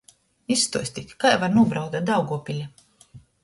[0.55, 2.69] Izstuostit, kai var nūbraukt da Daugovpiļa!